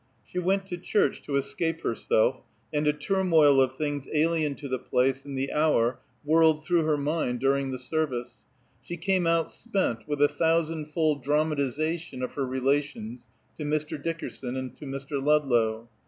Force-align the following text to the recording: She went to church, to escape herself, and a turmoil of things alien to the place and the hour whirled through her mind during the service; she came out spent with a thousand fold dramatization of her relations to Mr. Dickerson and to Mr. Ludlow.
She 0.25 0.39
went 0.39 0.65
to 0.65 0.77
church, 0.79 1.21
to 1.27 1.35
escape 1.35 1.81
herself, 1.81 2.41
and 2.73 2.87
a 2.87 2.91
turmoil 2.91 3.61
of 3.61 3.75
things 3.75 4.07
alien 4.11 4.55
to 4.55 4.67
the 4.67 4.79
place 4.79 5.25
and 5.25 5.37
the 5.37 5.53
hour 5.53 5.99
whirled 6.25 6.65
through 6.65 6.85
her 6.85 6.97
mind 6.97 7.39
during 7.39 7.69
the 7.69 7.77
service; 7.77 8.41
she 8.81 8.97
came 8.97 9.27
out 9.27 9.51
spent 9.51 10.07
with 10.07 10.19
a 10.19 10.27
thousand 10.27 10.85
fold 10.87 11.21
dramatization 11.23 12.23
of 12.23 12.33
her 12.33 12.47
relations 12.47 13.27
to 13.57 13.63
Mr. 13.63 14.01
Dickerson 14.01 14.55
and 14.57 14.75
to 14.77 14.85
Mr. 14.85 15.23
Ludlow. 15.23 15.87